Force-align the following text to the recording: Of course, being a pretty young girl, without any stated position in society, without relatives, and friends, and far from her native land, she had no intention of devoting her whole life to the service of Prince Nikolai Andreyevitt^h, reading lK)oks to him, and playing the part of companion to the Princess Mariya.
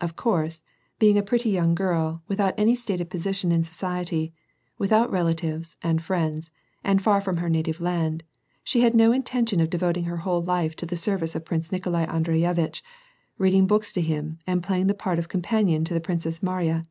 Of 0.00 0.14
course, 0.14 0.62
being 1.00 1.18
a 1.18 1.24
pretty 1.24 1.50
young 1.50 1.74
girl, 1.74 2.22
without 2.28 2.54
any 2.56 2.76
stated 2.76 3.10
position 3.10 3.50
in 3.50 3.64
society, 3.64 4.32
without 4.78 5.10
relatives, 5.10 5.74
and 5.82 6.00
friends, 6.00 6.52
and 6.84 7.02
far 7.02 7.20
from 7.20 7.38
her 7.38 7.50
native 7.50 7.80
land, 7.80 8.22
she 8.62 8.82
had 8.82 8.94
no 8.94 9.10
intention 9.10 9.58
of 9.60 9.70
devoting 9.70 10.04
her 10.04 10.18
whole 10.18 10.40
life 10.42 10.76
to 10.76 10.86
the 10.86 10.96
service 10.96 11.34
of 11.34 11.44
Prince 11.44 11.72
Nikolai 11.72 12.06
Andreyevitt^h, 12.06 12.80
reading 13.38 13.66
lK)oks 13.66 13.92
to 13.94 14.00
him, 14.00 14.38
and 14.46 14.62
playing 14.62 14.86
the 14.86 14.94
part 14.94 15.18
of 15.18 15.26
companion 15.28 15.84
to 15.86 15.94
the 15.94 16.00
Princess 16.00 16.44
Mariya. 16.44 16.84